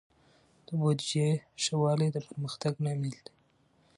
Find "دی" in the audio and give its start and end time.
3.25-3.31